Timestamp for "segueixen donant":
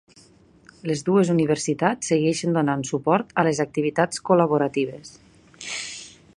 2.13-2.87